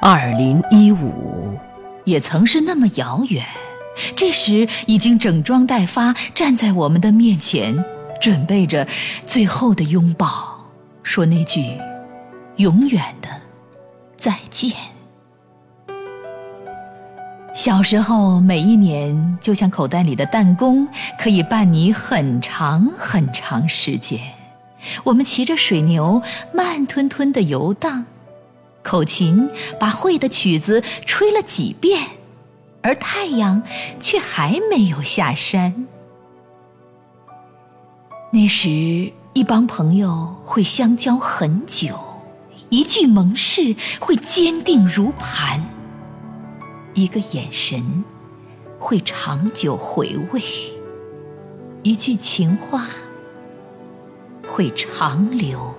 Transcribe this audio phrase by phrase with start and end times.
[0.00, 1.58] 二零一五。
[2.04, 3.44] 也曾是那么遥远
[4.16, 7.84] 这时已经整装待发站在我们的面前
[8.20, 8.86] 准备着
[9.26, 10.70] 最后的拥抱
[11.02, 11.76] 说那句
[12.56, 13.28] 永远的
[14.16, 14.70] 再见。
[17.54, 20.88] 小时候每一年就像口袋里的弹弓
[21.18, 24.20] 可以伴你很长很长时间。
[25.04, 26.22] 我们骑着水牛，
[26.52, 28.06] 慢吞吞地游荡，
[28.82, 32.02] 口琴把会的曲子吹了几遍，
[32.82, 33.62] 而太阳
[34.00, 35.86] 却还没有下山。
[38.32, 41.98] 那时，一帮朋友会相交很久，
[42.70, 45.62] 一句盟誓会坚定如磐。
[46.94, 48.04] 一个眼神，
[48.78, 50.40] 会长久回味；
[51.82, 52.88] 一句情话，
[54.54, 55.74] 会长留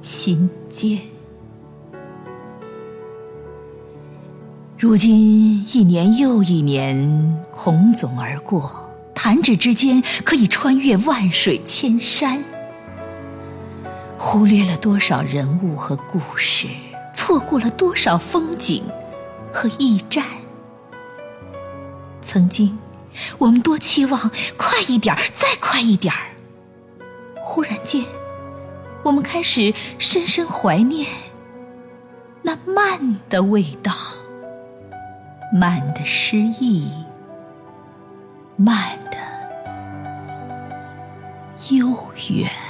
[0.00, 1.00] 心间。
[4.78, 12.40] 如今一年又一年孔总而过，弹指之间可以穿越万水千山，
[14.16, 16.68] 忽略了多少人物和故事，
[17.12, 18.84] 错过了多少风景。
[19.52, 20.24] 和驿站，
[22.22, 22.78] 曾经
[23.38, 26.37] 我们多期望快一点儿，再快一点儿。
[27.50, 28.04] 忽然间，
[29.02, 31.08] 我们开始深深怀念
[32.42, 33.90] 那慢的味道，
[35.58, 36.92] 慢的诗意，
[38.54, 39.16] 慢的
[41.70, 41.96] 悠
[42.28, 42.67] 远。